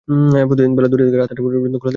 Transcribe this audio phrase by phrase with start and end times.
[0.49, 1.85] প্রতিদিন বেলা দুইটা থেকে রাত আটটা পর্যন্ত খোলা থাকবে সবার জন্য।